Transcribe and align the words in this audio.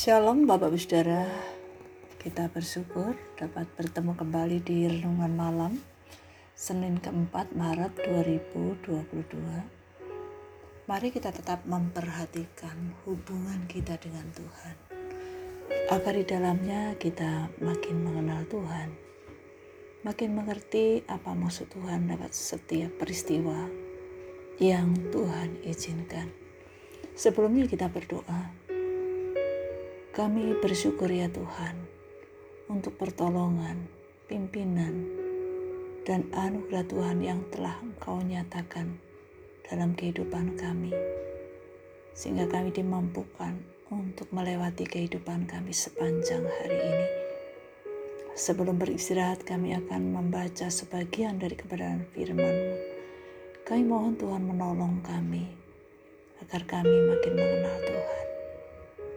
Shalom 0.00 0.48
Bapak 0.48 0.72
Saudara, 0.80 1.28
kita 2.16 2.48
bersyukur 2.48 3.20
dapat 3.36 3.68
bertemu 3.76 4.16
kembali 4.16 4.64
di 4.64 4.88
Renungan 4.88 5.28
Malam 5.28 5.76
Senin 6.56 6.96
keempat 6.96 7.52
Maret 7.52 8.08
2022. 8.08 8.96
Mari 10.88 11.08
kita 11.12 11.28
tetap 11.36 11.68
memperhatikan 11.68 12.96
hubungan 13.04 13.68
kita 13.68 14.00
dengan 14.00 14.24
Tuhan. 14.32 14.74
Agar 15.92 16.16
di 16.16 16.24
dalamnya 16.24 16.96
kita 16.96 17.52
makin 17.60 18.00
mengenal 18.00 18.48
Tuhan, 18.48 18.96
makin 20.00 20.32
mengerti 20.32 21.04
apa 21.12 21.36
maksud 21.36 21.76
Tuhan 21.76 22.08
dapat 22.08 22.32
setiap 22.32 22.96
peristiwa 22.96 23.68
yang 24.56 24.96
Tuhan 25.12 25.60
izinkan. 25.60 26.32
Sebelumnya 27.12 27.68
kita 27.68 27.92
berdoa, 27.92 28.59
kami 30.20 30.52
bersyukur 30.60 31.08
ya 31.08 31.32
Tuhan 31.32 31.80
untuk 32.68 32.92
pertolongan, 33.00 33.88
pimpinan, 34.28 35.08
dan 36.04 36.28
anugerah 36.36 36.84
Tuhan 36.84 37.24
yang 37.24 37.40
telah 37.48 37.80
Engkau 37.80 38.20
nyatakan 38.20 39.00
dalam 39.64 39.96
kehidupan 39.96 40.60
kami. 40.60 40.92
Sehingga 42.12 42.44
kami 42.52 42.68
dimampukan 42.68 43.64
untuk 43.88 44.28
melewati 44.28 44.84
kehidupan 44.84 45.48
kami 45.48 45.72
sepanjang 45.72 46.44
hari 46.44 46.76
ini. 46.84 47.08
Sebelum 48.36 48.76
beristirahat 48.76 49.48
kami 49.48 49.72
akan 49.72 50.20
membaca 50.20 50.68
sebagian 50.68 51.40
dari 51.40 51.56
kebenaran 51.56 52.04
firman-Mu. 52.12 52.76
Kami 53.64 53.82
mohon 53.88 54.20
Tuhan 54.20 54.44
menolong 54.44 55.00
kami 55.00 55.48
agar 56.44 56.60
kami 56.68 57.08
makin 57.08 57.32
mengenal 57.40 57.78
Tuhan 57.88 58.29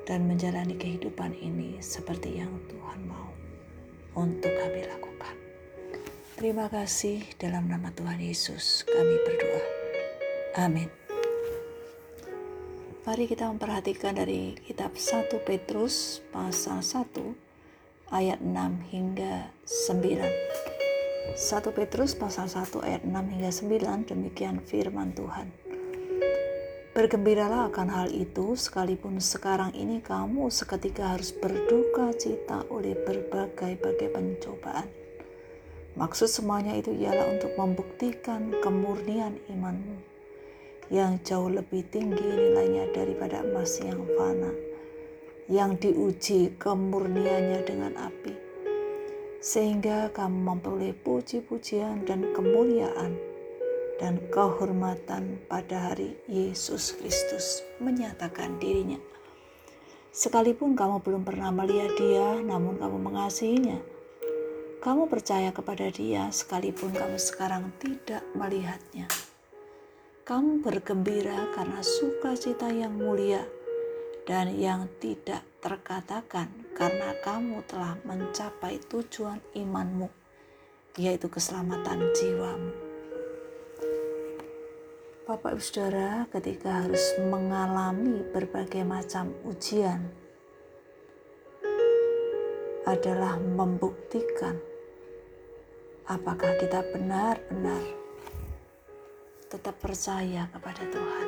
dan 0.03 0.27
menjalani 0.27 0.75
kehidupan 0.75 1.35
ini 1.39 1.79
seperti 1.79 2.43
yang 2.43 2.51
Tuhan 2.67 3.07
mau 3.07 3.31
untuk 4.19 4.51
kami 4.51 4.83
lakukan. 4.83 5.35
Terima 6.35 6.67
kasih 6.67 7.23
dalam 7.39 7.71
nama 7.71 7.89
Tuhan 7.95 8.19
Yesus 8.19 8.83
kami 8.83 9.15
berdoa. 9.23 9.63
Amin. 10.59 10.91
Mari 13.03 13.27
kita 13.27 13.51
memperhatikan 13.51 14.15
dari 14.15 14.55
kitab 14.63 14.95
1 14.95 15.27
Petrus 15.43 16.23
pasal 16.31 16.79
1 16.79 17.35
ayat 18.15 18.39
6 18.39 18.93
hingga 18.95 19.51
9. 19.67 21.35
1 21.35 21.77
Petrus 21.77 22.15
pasal 22.15 22.47
1 22.47 22.79
ayat 22.83 23.03
6 23.03 23.11
hingga 23.11 23.51
9 23.51 24.11
demikian 24.11 24.59
firman 24.63 25.11
Tuhan. 25.15 25.62
Bergembiralah 26.93 27.73
akan 27.73 27.89
hal 27.89 28.13
itu, 28.13 28.53
sekalipun 28.53 29.17
sekarang 29.17 29.73
ini 29.73 29.97
kamu 29.97 30.53
seketika 30.53 31.17
harus 31.17 31.33
berduka 31.33 32.13
cita 32.13 32.69
oleh 32.69 32.93
berbagai-bagai 32.93 34.13
pencobaan. 34.13 34.85
Maksud 35.97 36.29
semuanya 36.29 36.77
itu 36.77 36.93
ialah 36.93 37.33
untuk 37.33 37.57
membuktikan 37.57 38.53
kemurnian 38.61 39.41
imanmu 39.49 39.97
yang 40.93 41.17
jauh 41.25 41.49
lebih 41.49 41.81
tinggi 41.89 42.29
nilainya 42.29 42.85
daripada 42.93 43.41
emas 43.41 43.81
yang 43.81 44.05
fana, 44.13 44.53
yang 45.49 45.73
diuji 45.81 46.53
kemurniannya 46.61 47.65
dengan 47.65 47.97
api, 47.97 48.37
sehingga 49.41 50.13
kamu 50.13 50.45
memperoleh 50.45 50.93
puji-pujian 51.01 52.05
dan 52.05 52.29
kemuliaan 52.37 53.32
dan 54.01 54.17
kehormatan 54.33 55.41
pada 55.45 55.93
hari 55.93 56.17
Yesus 56.25 56.97
Kristus 56.97 57.61
menyatakan 57.77 58.57
dirinya. 58.57 58.97
Sekalipun 60.13 60.77
kamu 60.77 61.01
belum 61.01 61.25
pernah 61.25 61.49
melihat 61.49 61.93
dia, 61.97 62.37
namun 62.45 62.77
kamu 62.77 62.97
mengasihinya. 63.01 63.81
Kamu 64.83 65.07
percaya 65.07 65.49
kepada 65.55 65.87
dia 65.89 66.27
sekalipun 66.29 66.91
kamu 66.91 67.15
sekarang 67.15 67.71
tidak 67.79 68.21
melihatnya. 68.35 69.07
Kamu 70.27 70.59
bergembira 70.59 71.49
karena 71.55 71.79
sukacita 71.79 72.67
yang 72.67 72.91
mulia 72.99 73.47
dan 74.27 74.51
yang 74.55 74.91
tidak 74.99 75.43
terkatakan 75.63 76.51
karena 76.75 77.15
kamu 77.23 77.63
telah 77.63 77.95
mencapai 78.03 78.83
tujuan 78.91 79.39
imanmu, 79.55 80.11
yaitu 80.99 81.31
keselamatan 81.31 82.11
jiwamu. 82.11 82.82
Bapak 85.23 85.55
Ibu 85.55 85.63
Saudara 85.63 86.27
ketika 86.35 86.83
harus 86.83 87.15
mengalami 87.15 88.27
berbagai 88.35 88.83
macam 88.83 89.31
ujian 89.47 90.03
adalah 92.83 93.39
membuktikan 93.39 94.59
apakah 96.11 96.59
kita 96.59 96.83
benar-benar 96.91 97.79
tetap 99.47 99.79
percaya 99.79 100.51
kepada 100.51 100.83
Tuhan. 100.91 101.27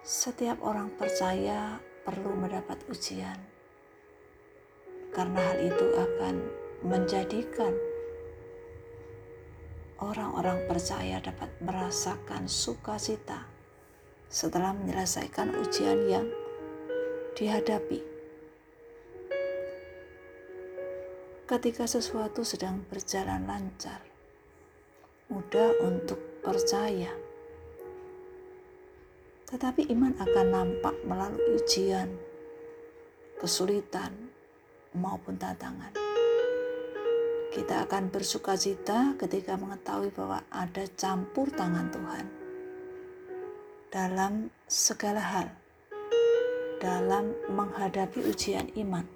Setiap 0.00 0.64
orang 0.64 0.96
percaya 0.96 1.76
perlu 2.08 2.40
mendapat 2.40 2.80
ujian, 2.88 3.36
karena 5.12 5.44
hal 5.44 5.60
itu 5.60 5.86
akan 5.92 6.34
menjadikan 6.88 7.76
orang-orang 10.00 10.68
percaya 10.68 11.16
dapat 11.24 11.48
merasakan 11.64 12.44
sukacita 12.44 13.48
setelah 14.28 14.76
menyelesaikan 14.76 15.56
ujian 15.56 15.98
yang 16.10 16.26
dihadapi. 17.32 18.00
Ketika 21.46 21.86
sesuatu 21.86 22.42
sedang 22.42 22.82
berjalan 22.90 23.46
lancar, 23.46 24.02
mudah 25.30 25.78
untuk 25.86 26.18
percaya. 26.42 27.14
Tetapi 29.46 29.86
iman 29.94 30.18
akan 30.18 30.46
nampak 30.50 30.96
melalui 31.06 31.54
ujian, 31.54 32.10
kesulitan, 33.38 34.34
maupun 34.90 35.38
tantangan. 35.38 36.05
Kita 37.56 37.88
akan 37.88 38.12
bersuka 38.12 38.52
cita 38.52 39.16
ketika 39.16 39.56
mengetahui 39.56 40.12
bahwa 40.12 40.44
ada 40.52 40.84
campur 40.92 41.48
tangan 41.48 41.88
Tuhan 41.88 42.26
dalam 43.88 44.52
segala 44.68 45.24
hal, 45.24 45.48
dalam 46.84 47.32
menghadapi 47.48 48.28
ujian 48.28 48.68
iman. 48.76 49.08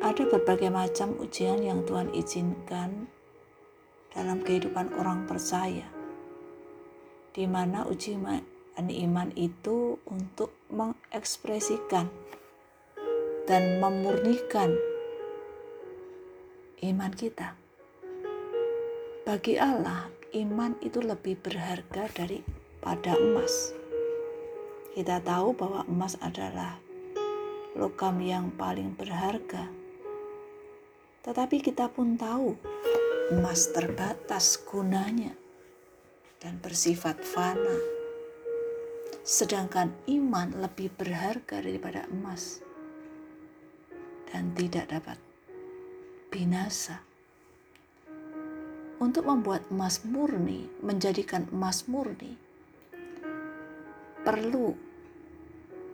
Ada 0.00 0.24
berbagai 0.24 0.72
macam 0.72 1.20
ujian 1.20 1.60
yang 1.60 1.84
Tuhan 1.84 2.16
izinkan 2.16 3.12
dalam 4.16 4.40
kehidupan 4.40 4.96
orang 4.96 5.28
percaya, 5.28 5.84
di 7.36 7.44
mana 7.44 7.84
ujian 7.84 8.40
iman 8.80 9.28
itu 9.36 10.00
untuk 10.08 10.56
mengekspresikan 10.72 12.08
dan 13.44 13.84
memurnikan 13.84 14.93
iman 16.82 17.12
kita. 17.14 17.54
Bagi 19.22 19.54
Allah, 19.56 20.10
iman 20.34 20.74
itu 20.82 20.98
lebih 20.98 21.38
berharga 21.38 22.10
daripada 22.10 23.14
emas. 23.14 23.70
Kita 24.94 25.22
tahu 25.22 25.54
bahwa 25.54 25.86
emas 25.86 26.18
adalah 26.18 26.78
logam 27.78 28.18
yang 28.22 28.50
paling 28.54 28.94
berharga. 28.94 29.70
Tetapi 31.22 31.56
kita 31.62 31.90
pun 31.90 32.18
tahu 32.18 32.54
emas 33.34 33.70
terbatas 33.72 34.60
gunanya 34.62 35.32
dan 36.42 36.60
bersifat 36.60 37.22
fana. 37.24 37.78
Sedangkan 39.24 39.94
iman 40.04 40.52
lebih 40.60 40.92
berharga 40.92 41.64
daripada 41.64 42.04
emas 42.12 42.60
dan 44.28 44.52
tidak 44.52 44.92
dapat 44.92 45.16
binasa. 46.34 46.98
Untuk 48.98 49.30
membuat 49.30 49.70
emas 49.70 50.02
murni, 50.02 50.66
menjadikan 50.82 51.46
emas 51.54 51.86
murni, 51.86 52.34
perlu 54.26 54.74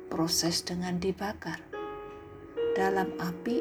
proses 0.08 0.64
dengan 0.64 0.96
dibakar 0.96 1.60
dalam 2.72 3.12
api, 3.20 3.60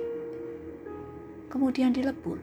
kemudian 1.51 1.91
dilebur. 1.91 2.39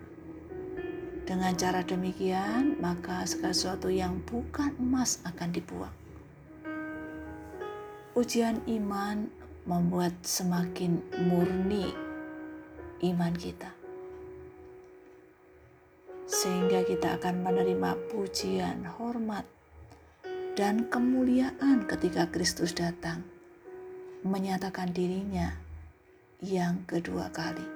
Dengan 1.25 1.57
cara 1.57 1.81
demikian, 1.81 2.77
maka 2.77 3.25
segala 3.25 3.57
sesuatu 3.57 3.89
yang 3.89 4.21
bukan 4.29 4.77
emas 4.77 5.25
akan 5.25 5.49
dibuang. 5.49 5.97
Ujian 8.13 8.61
iman 8.69 9.33
membuat 9.65 10.13
semakin 10.23 11.03
murni 11.27 11.91
iman 13.03 13.35
kita 13.35 13.86
sehingga 16.47 16.87
kita 16.87 17.19
akan 17.19 17.43
menerima 17.43 18.07
pujian, 18.07 18.87
hormat, 18.87 19.43
dan 20.55 20.87
kemuliaan 20.87 21.91
ketika 21.91 22.31
Kristus 22.31 22.71
datang, 22.71 23.27
menyatakan 24.23 24.95
dirinya 24.95 25.59
yang 26.39 26.87
kedua 26.87 27.35
kali. 27.35 27.67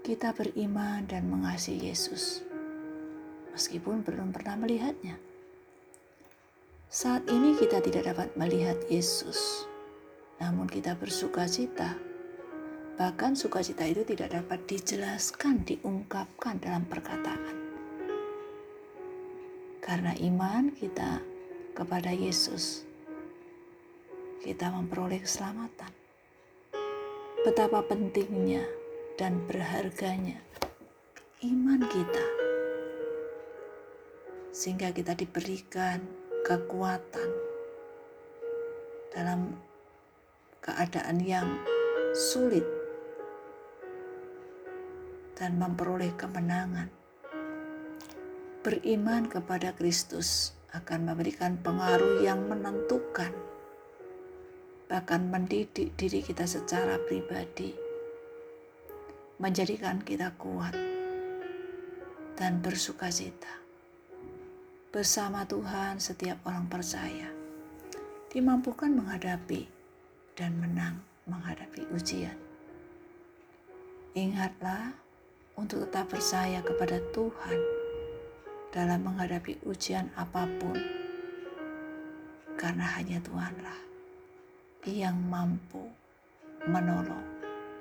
Kita 0.00 0.32
beriman 0.32 1.04
dan 1.04 1.28
mengasihi 1.28 1.92
Yesus, 1.92 2.40
meskipun 3.52 4.00
belum 4.00 4.32
pernah 4.32 4.56
melihatnya. 4.56 5.20
Saat 6.88 7.28
ini 7.28 7.60
kita 7.60 7.84
tidak 7.84 8.08
dapat 8.08 8.32
melihat 8.40 8.80
Yesus, 8.88 9.68
namun 10.40 10.64
kita 10.64 10.96
bersuka 10.96 11.44
cita. 11.44 12.09
Bahkan 13.00 13.32
sukacita 13.32 13.88
itu 13.88 14.04
tidak 14.04 14.36
dapat 14.36 14.60
dijelaskan, 14.68 15.64
diungkapkan 15.64 16.60
dalam 16.60 16.84
perkataan. 16.84 17.56
Karena 19.80 20.12
iman 20.20 20.68
kita 20.76 21.24
kepada 21.72 22.12
Yesus, 22.12 22.84
kita 24.44 24.68
memperoleh 24.68 25.16
keselamatan. 25.16 25.88
Betapa 27.40 27.80
pentingnya 27.88 28.68
dan 29.16 29.48
berharganya 29.48 30.36
iman 31.40 31.80
kita, 31.88 32.26
sehingga 34.52 34.92
kita 34.92 35.16
diberikan 35.16 36.04
kekuatan 36.44 37.32
dalam 39.16 39.56
keadaan 40.60 41.16
yang 41.24 41.48
sulit 42.12 42.79
dan 45.40 45.56
memperoleh 45.56 46.12
kemenangan 46.20 47.00
beriman 48.60 49.24
kepada 49.24 49.72
Kristus 49.72 50.52
akan 50.76 51.08
memberikan 51.08 51.56
pengaruh 51.64 52.20
yang 52.20 52.44
menentukan, 52.44 53.32
bahkan 54.84 55.32
mendidik 55.32 55.96
diri 55.96 56.20
kita 56.20 56.44
secara 56.44 57.00
pribadi, 57.08 57.72
menjadikan 59.40 60.04
kita 60.04 60.36
kuat 60.36 60.76
dan 62.36 62.60
bersuka 62.60 63.08
cita. 63.08 63.64
Bersama 64.92 65.48
Tuhan, 65.48 65.96
setiap 65.96 66.44
orang 66.44 66.68
percaya 66.68 67.32
dimampukan 68.28 68.92
menghadapi 68.92 69.72
dan 70.36 70.52
menang 70.60 71.00
menghadapi 71.24 71.88
ujian. 71.96 72.36
Ingatlah 74.12 75.09
untuk 75.58 75.86
tetap 75.88 76.10
percaya 76.10 76.62
kepada 76.62 77.02
Tuhan 77.10 77.58
dalam 78.70 79.02
menghadapi 79.02 79.66
ujian 79.66 80.06
apa 80.14 80.46
pun, 80.62 80.78
karena 82.54 82.86
hanya 82.98 83.18
Tuhanlah 83.18 83.78
yang 84.86 85.18
mampu 85.26 85.82
menolong 86.64 87.26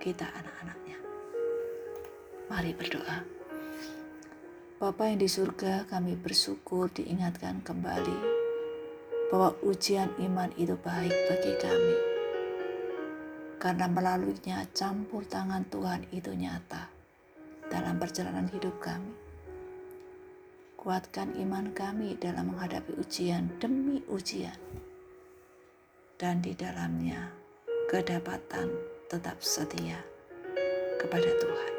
kita 0.02 0.26
anak-anaknya. 0.26 0.98
Mari 2.50 2.72
berdoa. 2.74 3.18
Bapa 4.80 5.12
yang 5.12 5.20
di 5.20 5.28
surga, 5.28 5.86
kami 5.92 6.16
bersyukur 6.16 6.88
diingatkan 6.90 7.60
kembali 7.62 8.20
bahwa 9.30 9.54
ujian 9.62 10.10
iman 10.18 10.50
itu 10.58 10.74
baik 10.80 11.14
bagi 11.30 11.54
kami. 11.60 11.98
Karena 13.60 13.92
melaluinya 13.92 14.64
campur 14.72 15.28
tangan 15.28 15.68
Tuhan 15.68 16.08
itu 16.16 16.32
nyata 16.32 16.99
dalam 17.70 18.02
perjalanan 18.02 18.50
hidup 18.50 18.76
kami 18.82 19.30
Kuatkan 20.80 21.36
iman 21.44 21.76
kami 21.76 22.16
dalam 22.16 22.56
menghadapi 22.56 22.96
ujian 22.96 23.52
demi 23.60 24.00
ujian. 24.08 24.56
Dan 26.16 26.40
di 26.40 26.56
dalamnya 26.56 27.36
kedapatan 27.92 28.72
tetap 29.12 29.44
setia 29.44 30.00
kepada 30.96 31.28
Tuhan. 31.36 31.74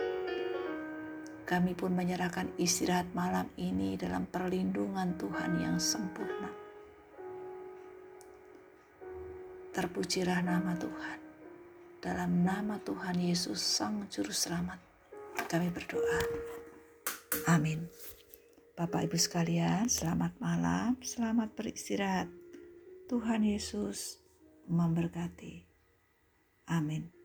Kami 1.49 1.73
pun 1.73 1.97
menyerahkan 1.97 2.53
istirahat 2.61 3.09
malam 3.17 3.49
ini 3.57 3.97
dalam 3.97 4.29
perlindungan 4.29 5.17
Tuhan 5.17 5.65
yang 5.65 5.81
sempurna. 5.81 6.53
Terpujilah 9.73 10.45
nama 10.45 10.77
Tuhan. 10.77 11.19
Dalam 12.05 12.45
nama 12.45 12.77
Tuhan 12.77 13.17
Yesus 13.17 13.65
Sang 13.65 14.05
Juru 14.13 14.37
Selamat, 14.37 14.90
kami 15.51 15.67
berdoa. 15.75 16.23
Amin. 17.51 17.91
Bapak 18.79 19.11
Ibu 19.11 19.19
sekalian, 19.19 19.91
selamat 19.91 20.39
malam, 20.39 20.95
selamat 21.03 21.59
beristirahat. 21.59 22.31
Tuhan 23.11 23.43
Yesus 23.43 24.23
memberkati. 24.71 25.67
Amin. 26.71 27.20